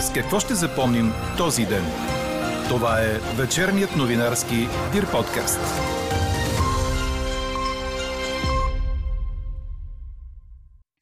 [0.00, 1.06] С какво ще запомним
[1.38, 1.84] този ден?
[2.68, 4.56] Това е вечерният новинарски
[4.92, 5.60] Дир подкаст.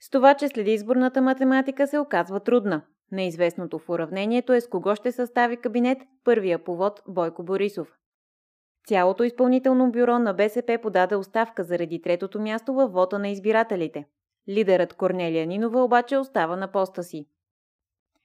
[0.00, 2.82] С това, че след изборната математика се оказва трудна.
[3.12, 7.88] Неизвестното в уравнението е с кого ще състави кабинет първия повод Бойко Борисов.
[8.86, 14.04] Цялото изпълнително бюро на БСП подаде оставка заради третото място във вота на избирателите.
[14.48, 17.26] Лидерът Корнелия Нинова обаче остава на поста си.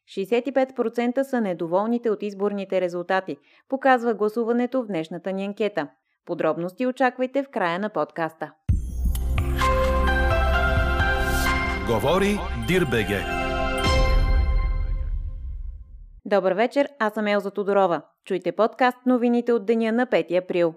[0.10, 3.38] 65% са недоволните от изборните резултати,
[3.70, 5.88] показва гласуването в днешната ни анкета.
[6.26, 8.52] Подробности очаквайте в края на подкаста.
[11.88, 13.20] Говори Дирбеге.
[16.26, 18.02] Добър вечер, аз съм Елза Тодорова.
[18.26, 20.74] Чуйте подкаст новините от деня на 5 април.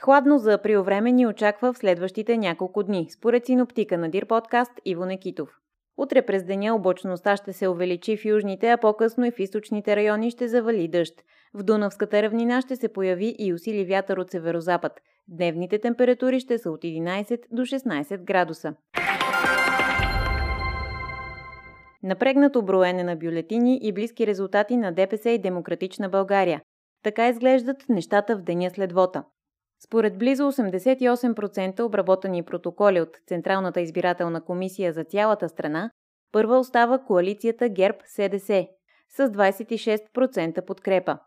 [0.00, 4.72] Хладно за април време ни очаква в следващите няколко дни, според синоптика на Дир подкаст
[4.84, 5.48] Иво Некитов.
[5.98, 10.30] Утре през деня облачността ще се увеличи в южните, а по-късно и в източните райони
[10.30, 11.14] ще завали дъжд.
[11.54, 14.92] В Дунавската равнина ще се появи и усили вятър от северозапад.
[15.28, 18.74] Дневните температури ще са от 11 до 16 градуса.
[22.02, 26.60] Напрегнато броене на бюлетини и близки резултати на ДПС и Демократична България.
[27.02, 29.24] Така изглеждат нещата в деня след вота.
[29.84, 35.90] Според близо 88% обработени протоколи от Централната избирателна комисия за цялата страна,
[36.32, 38.68] първа остава коалицията ГЕРБ-СДС
[39.08, 41.18] с 26% подкрепа.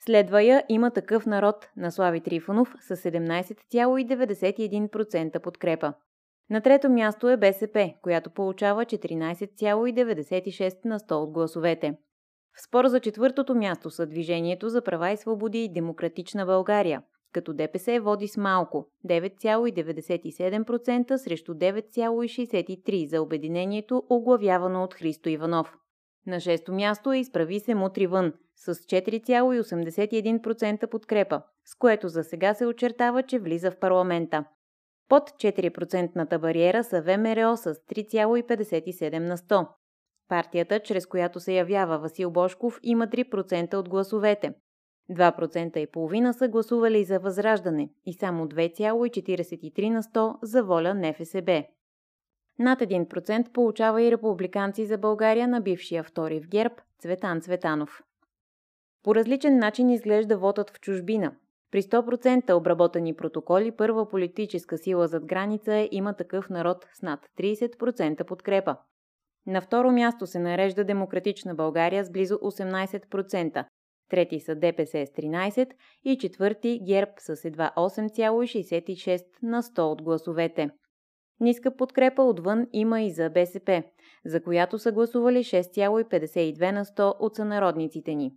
[0.00, 5.94] Следва я има такъв народ на Слави Трифонов с 17,91% подкрепа.
[6.50, 11.94] На трето място е БСП, която получава 14,96 на 100 от гласовете.
[12.56, 17.02] В спор за четвъртото място са Движението за права и свободи и Демократична България,
[17.32, 25.76] като ДПС води с малко 9,97% срещу 9,63% за обединението, оглавявано от Христо Иванов.
[26.26, 32.54] На шесто място е изправи се мутри вън с 4,81% подкрепа, с което за сега
[32.54, 34.44] се очертава, че влиза в парламента.
[35.08, 39.68] Под 4% бариера са ВМРО с 3,57 на 100.
[40.28, 44.54] Партията, чрез която се явява Васил Бошков, има 3% от гласовете.
[45.10, 51.64] 2% и половина са гласували за Възраждане и само 2,43 на 100 за воля НФСБ.
[52.58, 58.02] Над 1% получава и републиканци за България на бившия втори в ГЕРБ Цветан Цветанов.
[59.02, 61.32] По различен начин изглежда вотът в чужбина.
[61.70, 68.24] При 100% обработени протоколи първа политическа сила зад граница има такъв народ с над 30%
[68.24, 68.76] подкрепа.
[69.46, 73.64] На второ място се нарежда Демократична България с близо 18%,
[74.08, 75.72] трети са ДПС с 13%
[76.04, 80.70] и четвърти ГЕРБ с едва 8,66% на 100 от гласовете.
[81.40, 83.82] Ниска подкрепа отвън има и за БСП,
[84.24, 88.32] за която са гласували 6,52 на 100 от сънародниците ни.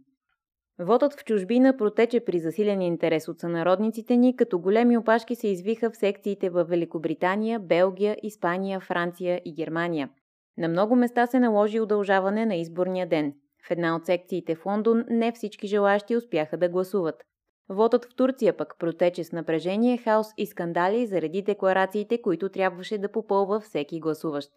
[0.79, 5.91] Вотът в чужбина протече при засилен интерес от сънародниците ни, като големи опашки се извиха
[5.91, 10.09] в секциите в Великобритания, Белгия, Испания, Франция и Германия.
[10.57, 13.33] На много места се наложи удължаване на изборния ден.
[13.67, 17.23] В една от секциите в Лондон не всички желащи успяха да гласуват.
[17.69, 23.11] Вотът в Турция пък протече с напрежение, хаос и скандали заради декларациите, които трябваше да
[23.11, 24.51] попълва всеки гласуващ.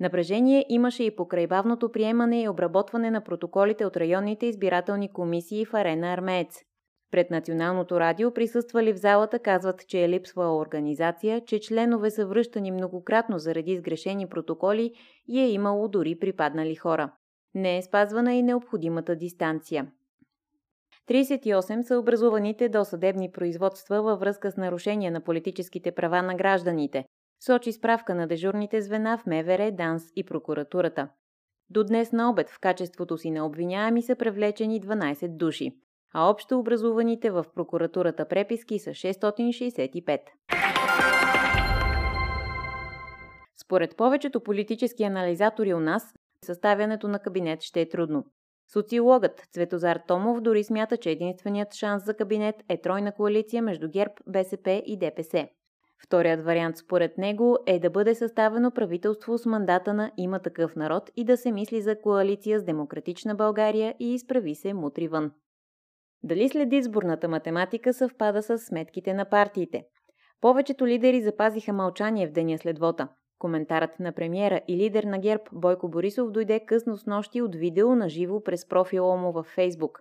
[0.00, 5.74] Напрежение имаше и покрай бавното приемане и обработване на протоколите от районните избирателни комисии в
[5.74, 6.60] арена Армеец.
[7.10, 12.70] Пред Националното радио присъствали в залата казват, че е липсвала организация, че членове са връщани
[12.70, 14.92] многократно заради сгрешени протоколи
[15.28, 17.12] и е имало дори припаднали хора.
[17.54, 19.92] Не е спазвана и необходимата дистанция.
[21.08, 27.04] 38 са образуваните досъдебни производства във връзка с нарушения на политическите права на гражданите,
[27.44, 31.08] сочи справка на дежурните звена в МВР, ДАНС и прокуратурата.
[31.70, 35.72] До днес на обед в качеството си на обвиняеми са привлечени 12 души,
[36.14, 40.20] а общо образуваните в прокуратурата преписки са 665.
[43.62, 46.14] Според повечето политически анализатори у нас,
[46.44, 48.24] съставянето на кабинет ще е трудно.
[48.72, 54.14] Социологът Цветозар Томов дори смята, че единственият шанс за кабинет е тройна коалиция между ГЕРБ,
[54.26, 55.48] БСП и ДПС.
[56.04, 61.10] Вторият вариант според него е да бъде съставено правителство с мандата на има такъв народ
[61.16, 65.32] и да се мисли за коалиция с Демократична България и изправи се мутри вън.
[66.22, 69.84] Дали след изборната математика съвпада с сметките на партиите?
[70.40, 73.08] Повечето лидери запазиха мълчание в деня след вота.
[73.40, 77.96] Коментарът на премиера и лидер на ГЕРБ Бойко Борисов дойде късно с нощи от видео
[77.96, 80.00] на живо през профила му във Фейсбук.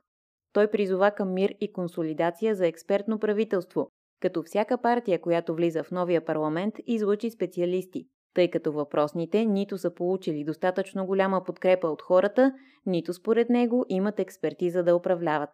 [0.53, 3.89] Той призова към мир и консолидация за експертно правителство,
[4.21, 8.05] като всяка партия, която влиза в новия парламент, излучи специалисти.
[8.33, 12.53] тъй като въпросните нито са получили достатъчно голяма подкрепа от хората,
[12.85, 15.49] нито според него имат експертиза да управляват.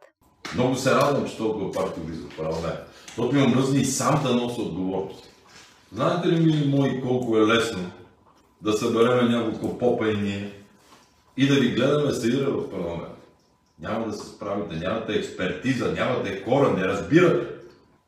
[0.55, 4.35] Много се радвам, че толкова партии влизат в парламент, защото имам мръзни и сам да
[4.35, 5.34] нося отговорност.
[5.95, 7.91] Знаете ли, мили мои, колко е лесно
[8.61, 10.51] да събереме няколко попа и ние
[11.37, 13.15] и да ви гледаме сеира в парламент?
[13.79, 17.47] Няма да се справите, нямате експертиза, нямате хора, не разбирате.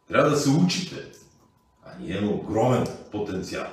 [0.07, 0.95] Трябва да се учите.
[1.86, 3.68] А ние имаме огромен потенциал.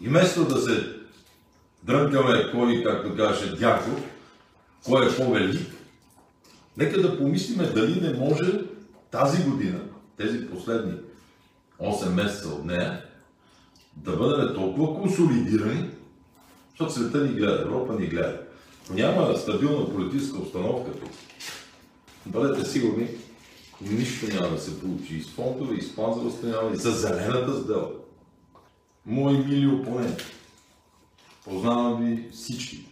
[0.00, 0.96] И вместо да се
[1.82, 4.02] дрънкаме кой, както каже Дяков,
[4.84, 5.72] кой е по-велик,
[6.76, 8.60] нека да помислиме дали не може
[9.10, 9.80] тази година,
[10.16, 10.92] тези последни
[11.80, 13.04] 8 месеца от нея,
[14.04, 15.90] да бъдем толкова консолидирани,
[16.70, 18.40] защото света ни гледа, Европа ни гледа.
[18.90, 21.10] Няма стабилна политическа обстановка тук.
[22.26, 23.08] Бъдете сигурни,
[23.80, 26.90] нищо няма да се получи и с фондове, и с план за възстановяване, и за
[26.90, 27.96] зелената сделка.
[29.06, 30.24] Мои мили опоненти,
[31.44, 32.88] познавам ви всички.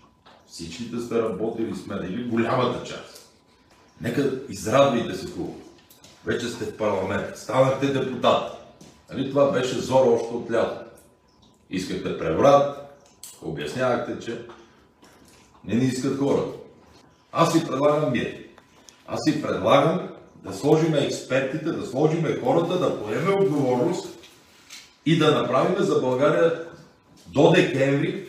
[0.47, 3.33] Всичките сте работили с мен, или голямата част.
[4.01, 5.61] Нека израдвайте се хубаво.
[6.25, 8.53] Вече сте в парламент, станахте депутат.
[9.13, 10.86] Нали това беше зора още от лято.
[11.71, 12.77] Искахте преврат,
[13.43, 14.47] обяснявахте, че
[15.65, 16.59] не ни искат хората.
[17.33, 18.39] Аз си предлагам мир.
[19.07, 24.09] Аз си предлагам да сложим експертите, да сложим хората, да поеме отговорност
[25.07, 26.65] и да направим за България
[27.27, 28.29] до декември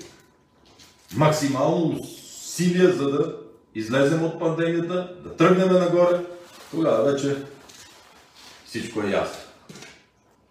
[1.15, 3.35] максимално усилия, за да
[3.75, 6.25] излезем от пандемията, да тръгнем нагоре.
[6.71, 7.37] Тогава вече
[8.65, 9.39] всичко е ясно.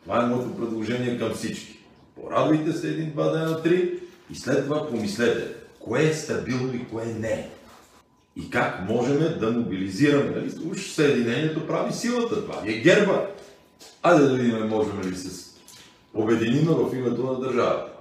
[0.03, 1.86] Това е моето предложение към всички.
[2.21, 7.05] Порадвайте се един, два дена, три и след това помислете кое е стабилно и кое
[7.05, 7.49] не е.
[8.37, 10.31] И как можем да мобилизираме.
[10.31, 10.53] Нали?
[10.71, 12.35] Уж Съединението прави силата.
[12.35, 13.27] Това е герба.
[14.03, 15.47] Айде да видим, можем ли се
[16.15, 17.93] обединим в името на държавата.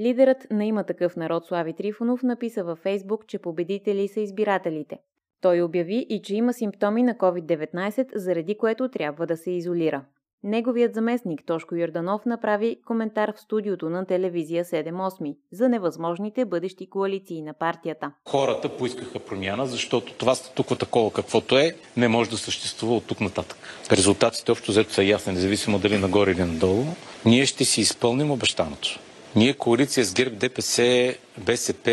[0.00, 4.98] Лидерът на има такъв народ Слави Трифонов написа във Фейсбук, че победители са избирателите.
[5.40, 10.04] Той обяви и че има симптоми на COVID-19, заради което трябва да се изолира.
[10.46, 17.42] Неговият заместник Тошко Йорданов направи коментар в студиото на телевизия 7-8 за невъзможните бъдещи коалиции
[17.42, 18.12] на партията.
[18.28, 23.20] Хората поискаха промяна, защото това статуква такова каквото е, не може да съществува от тук
[23.20, 23.58] нататък.
[23.92, 26.84] Резултатите общо взето са ясни, независимо дали нагоре или надолу.
[27.24, 29.00] Ние ще си изпълним обещаното.
[29.36, 31.90] Ние коалиция с ГЕРБ, ДПС, БСП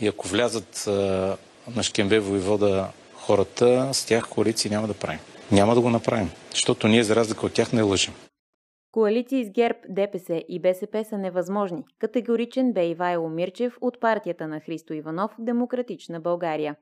[0.00, 0.84] и ако влязат
[1.76, 5.18] на Шкембе воевода хората, с тях коалиции няма да правим.
[5.52, 8.14] Няма да го направим, защото ние за разлика от тях не лъжим.
[8.92, 11.84] Коалиции с ГЕРБ, ДПС и БСП са невъзможни.
[11.98, 16.76] Категоричен бе Ивайло Мирчев от партията на Христо Иванов Демократична България.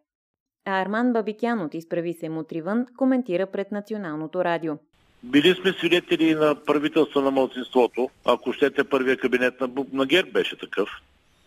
[0.67, 4.75] А Арман Бабикян от Изправи се Мутривън коментира пред Националното радио.
[5.23, 8.11] Били сме свидетели на правителство на младсинството.
[8.25, 10.89] Ако щете, първия кабинет на, на ГЕРБ беше такъв.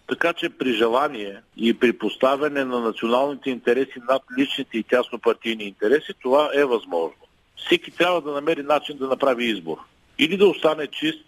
[0.07, 5.63] Така че при желание и при поставяне на националните интереси над личните и тясно партийни
[5.63, 7.21] интереси, това е възможно.
[7.65, 9.77] Всеки трябва да намери начин да направи избор.
[10.19, 11.25] Или да остане чист,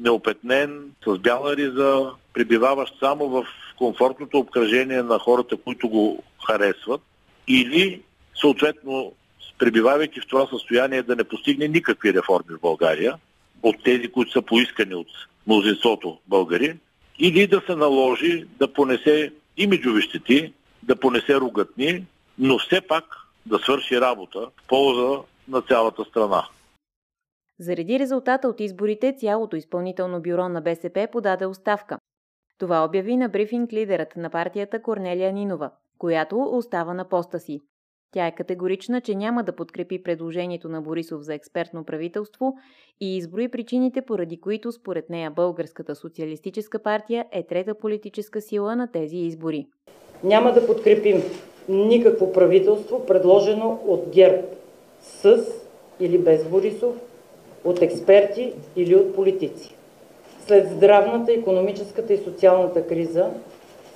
[0.00, 3.46] неопетнен, с бяла риза, пребиваващ само в
[3.78, 7.00] комфортното обкръжение на хората, които го харесват,
[7.48, 8.02] или
[8.40, 9.12] съответно
[9.58, 13.14] пребивавайки в това състояние да не постигне никакви реформи в България,
[13.62, 15.08] от тези, които са поискани от
[15.46, 16.76] мнозинството българи,
[17.18, 22.06] или да се наложи да понесе имиджови щети, да понесе ругатни,
[22.38, 23.04] но все пак
[23.46, 26.48] да свърши работа в полза на цялата страна.
[27.58, 31.98] Заради резултата от изборите, цялото изпълнително бюро на БСП подаде оставка.
[32.58, 37.60] Това обяви на брифинг лидерът на партията Корнелия Нинова, която остава на поста си.
[38.12, 42.54] Тя е категорична, че няма да подкрепи предложението на Борисов за експертно правителство
[43.00, 48.92] и изброи причините, поради които според нея Българската социалистическа партия е трета политическа сила на
[48.92, 49.66] тези избори.
[50.24, 51.22] Няма да подкрепим
[51.68, 54.42] никакво правителство, предложено от ГЕРБ
[55.00, 55.44] с
[56.00, 56.96] или без Борисов,
[57.64, 59.74] от експерти или от политици.
[60.46, 63.30] След здравната, економическата и социалната криза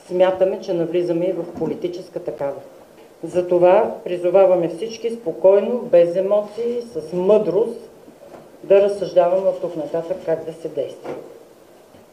[0.06, 2.60] смятаме, че навлизаме и в политическа такава.
[3.24, 7.90] Затова призоваваме всички спокойно, без емоции, с мъдрост
[8.64, 11.10] да разсъждаваме от тук нататък как да се действа.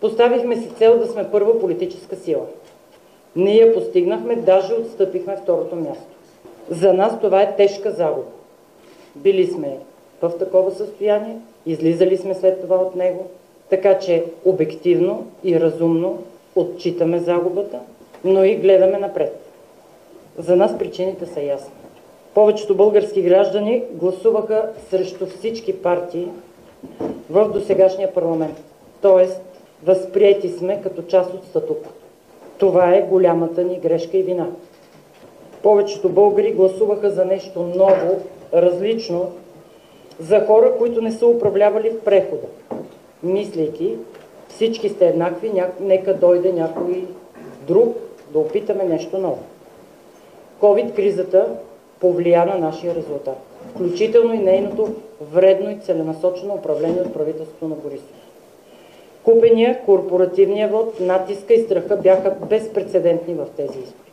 [0.01, 2.45] Поставихме си цел да сме първа политическа сила.
[3.35, 6.03] Ние я постигнахме, даже отстъпихме второто място.
[6.69, 8.27] За нас това е тежка загуба.
[9.15, 9.77] Били сме
[10.21, 13.27] в такова състояние, излизали сме след това от него,
[13.69, 16.23] така че обективно и разумно
[16.55, 17.79] отчитаме загубата,
[18.23, 19.48] но и гледаме напред.
[20.39, 21.73] За нас причините са ясни.
[22.33, 26.27] Повечето български граждани гласуваха срещу всички партии
[27.29, 28.63] в досегашния парламент.
[29.01, 29.41] Тоест,
[29.83, 32.05] Възприяти сме като част от статуквото.
[32.57, 34.47] Това е голямата ни грешка и вина.
[35.63, 38.21] Повечето българи гласуваха за нещо ново,
[38.53, 39.31] различно,
[40.19, 42.47] за хора, които не са управлявали в прехода,
[43.23, 43.95] мислейки,
[44.47, 47.07] всички сте еднакви, нека дойде някой
[47.67, 47.97] друг
[48.33, 49.43] да опитаме нещо ново.
[50.61, 51.47] COVID-кризата
[51.99, 53.37] повлия на нашия резултат,
[53.69, 58.29] включително и нейното вредно и целенасочено управление от правителството на Борисов.
[59.23, 64.11] Купения, корпоративния вод, натиска и страха бяха безпредседентни в тези избори.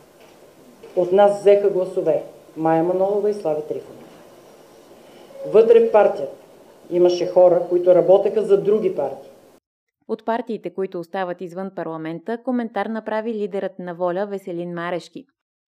[0.95, 2.23] От нас взеха гласове
[2.57, 4.03] Майя Манолова и Слави Трифонов.
[5.47, 6.35] Вътре в партията
[6.89, 9.29] имаше хора, които работеха за други партии.
[10.07, 15.25] От партиите, които остават извън парламента, коментар направи лидерът на воля Веселин Марешки.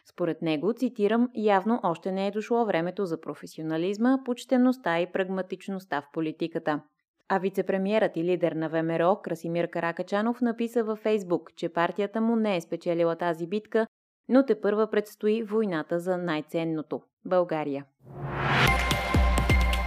[0.10, 6.12] Според него, цитирам, явно още не е дошло времето за професионализма, почтеността и прагматичността в
[6.14, 6.82] политиката.
[7.30, 12.56] А вицепремьерът и лидер на ВМРО Красимир Каракачанов написа във Фейсбук, че партията му не
[12.56, 13.88] е спечелила тази битка,
[14.30, 17.86] но те първа предстои войната за най-ценното– България.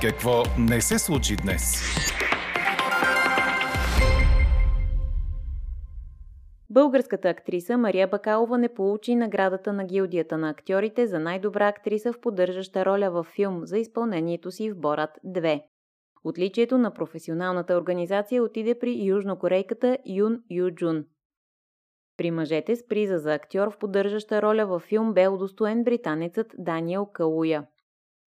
[0.03, 1.83] Какво не се случи днес?
[6.73, 12.21] Българската актриса Мария Бакалова не получи наградата на гилдията на актьорите за най-добра актриса в
[12.21, 15.63] поддържаща роля във филм за изпълнението си в Борат 2.
[16.25, 21.05] Отличието на професионалната организация отиде при южнокорейката Юн Юджун.
[22.17, 27.07] При мъжете с приза за актьор в поддържаща роля във филм бе удостоен британецът Даниел
[27.07, 27.67] Калуя.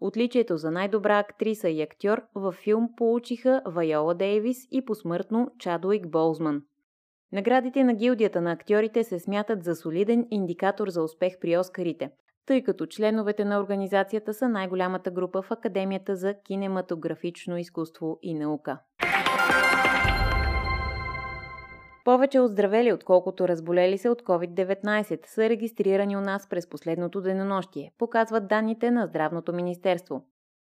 [0.02, 6.62] Отличието за най-добра актриса и актьор във филм получиха Вайола Дейвис и посмъртно Чадуик Болзман.
[7.32, 12.10] Наградите на гилдията на актьорите се смятат за солиден индикатор за успех при Оскарите,
[12.46, 18.80] тъй като членовете на организацията са най-голямата група в Академията за кинематографично изкуство и наука.
[22.06, 28.48] Повече оздравели, отколкото разболели се от COVID-19, са регистрирани у нас през последното денонощие, показват
[28.48, 30.26] данните на Здравното министерство.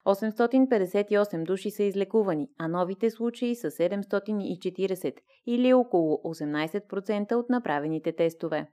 [0.08, 5.14] 858 души са излекувани, а новите случаи са 740
[5.48, 8.68] или около 18% от направените тестове.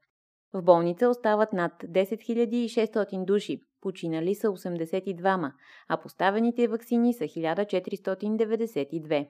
[0.52, 5.52] В болница остават над 10 600 души, починали са 82,
[5.88, 9.28] а поставените вакцини са 1492.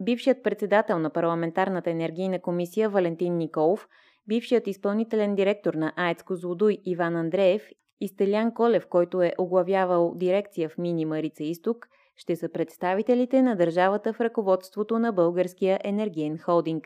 [0.00, 3.88] Бившият председател на парламентарната енергийна комисия Валентин Николов,
[4.28, 7.62] бившият изпълнителен директор на АЕЦ Козлодуй Иван Андреев
[8.02, 13.56] и Стелян Колев, който е оглавявал дирекция в Мини Марица Изток, ще са представителите на
[13.56, 16.84] държавата в ръководството на Българския енергиен холдинг.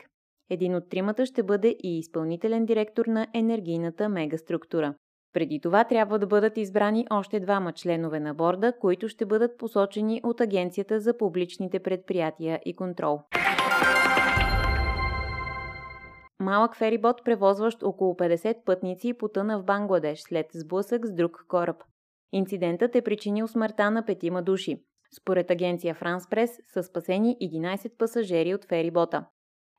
[0.49, 4.93] Един от тримата ще бъде и изпълнителен директор на енергийната мегаструктура.
[5.33, 10.21] Преди това трябва да бъдат избрани още двама членове на борда, които ще бъдат посочени
[10.23, 13.19] от Агенцията за публичните предприятия и контрол.
[16.39, 21.83] Малък ферибот, превозващ около 50 пътници, потъна в Бангладеш след сблъсък с друг кораб.
[22.31, 24.83] Инцидентът е причинил смъртта на петима души.
[25.21, 29.25] Според агенция Франс Прес са спасени 11 пасажери от ферибота.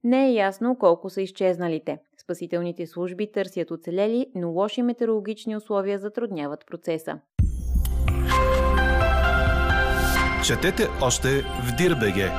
[0.05, 1.99] Не е ясно колко са изчезналите.
[2.23, 7.21] Спасителните служби търсят оцелели, но лоши метеорологични условия затрудняват процеса.
[10.47, 12.31] Четете още в Дирбеге!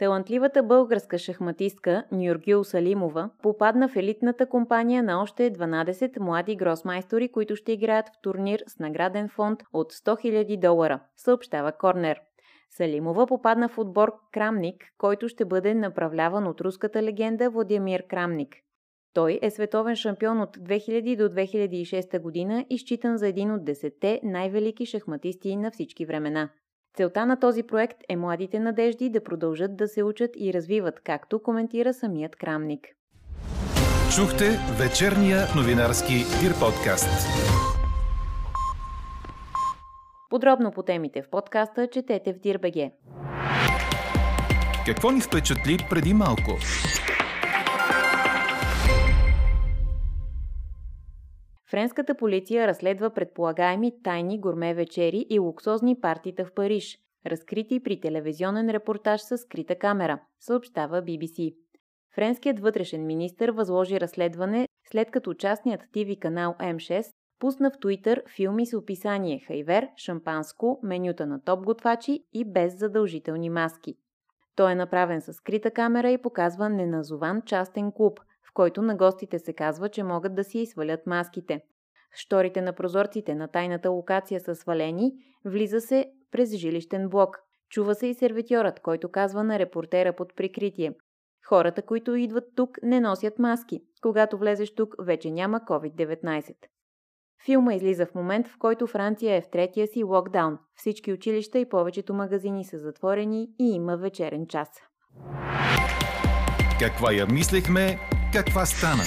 [0.00, 7.56] Талантливата българска шахматистка Нюргюл Салимова попадна в елитната компания на още 12 млади гросмайстори, които
[7.56, 12.20] ще играят в турнир с награден фонд от 100 000 долара, съобщава Корнер.
[12.70, 18.56] Салимова попадна в отбор Крамник, който ще бъде направляван от руската легенда Владимир Крамник.
[19.14, 24.20] Той е световен шампион от 2000 до 2006 година и считан за един от десетте
[24.22, 26.50] най-велики шахматисти на всички времена.
[26.96, 31.42] Целта на този проект е младите надежди да продължат да се учат и развиват, както
[31.42, 32.88] коментира самият Крамник.
[34.16, 34.44] Чухте
[34.78, 37.28] вечерния новинарски Дир подкаст.
[40.30, 42.92] Подробно по темите в подкаста четете в Дирбеге.
[44.86, 46.58] Какво ни впечатли преди малко?
[51.70, 58.70] Френската полиция разследва предполагаеми тайни гурме вечери и луксозни партита в Париж, разкрити при телевизионен
[58.70, 61.54] репортаж с скрита камера, съобщава BBC.
[62.14, 67.04] Френският вътрешен министр възложи разследване, след като частният ТВ канал М6
[67.38, 73.50] пусна в Туитър филми с описание хайвер, шампанско, менюта на топ готвачи и без задължителни
[73.50, 73.94] маски.
[74.56, 78.20] Той е направен с скрита камера и показва неназован частен клуб,
[78.60, 81.60] който на гостите се казва, че могат да си изсвалят маските.
[82.14, 85.12] Шторите на прозорците на тайната локация са свалени,
[85.44, 87.38] влиза се през жилищен блок.
[87.70, 90.94] Чува се и сервитьорът, който казва на репортера под прикритие.
[91.48, 93.80] Хората, които идват тук, не носят маски.
[94.02, 96.54] Когато влезеш тук, вече няма COVID-19.
[97.44, 100.58] Филма излиза в момент, в който Франция е в третия си локдаун.
[100.74, 104.68] Всички училища и повечето магазини са затворени и има вечерен час.
[106.80, 107.98] Каква я мислехме,
[108.32, 109.02] каква стана?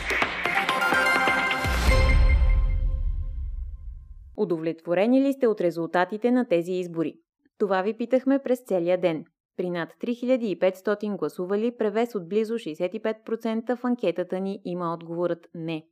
[4.37, 7.15] Удовлетворени ли сте от резултатите на тези избори?
[7.59, 9.25] Това ви питахме през целия ден.
[9.57, 15.85] При над 3500 гласували, превес от близо 65% в анкетата ни има отговорът не.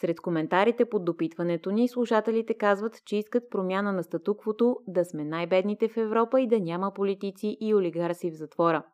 [0.00, 5.88] Сред коментарите под допитването ни, слушателите казват, че искат промяна на статуквото, да сме най-бедните
[5.88, 8.84] в Европа и да няма политици и олигарси в затвора.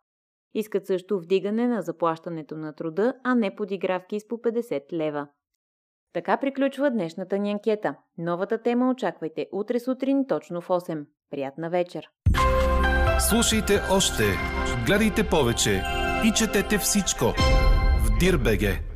[0.54, 5.28] Искат също вдигане на заплащането на труда, а не подигравки с по 50 лева.
[6.12, 7.94] Така приключва днешната ни анкета.
[8.18, 11.06] Новата тема очаквайте утре сутрин точно в 8.
[11.30, 12.08] Приятна вечер!
[13.30, 14.22] Слушайте още,
[14.86, 15.82] гледайте повече
[16.24, 17.24] и четете всичко
[18.04, 18.89] в Дирбеге.